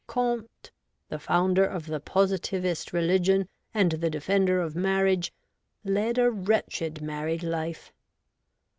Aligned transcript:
Comte, 0.07 0.71
the 1.09 1.19
founder 1.19 1.63
of 1.63 1.85
the 1.85 1.99
Positivist 1.99 2.91
religion, 2.91 3.47
and 3.71 3.91
the 3.91 4.09
defender 4.09 4.59
of 4.59 4.75
marriage, 4.75 5.31
led 5.83 6.17
a 6.17 6.31
wretched 6.31 7.03
married 7.03 7.43
life. 7.43 7.93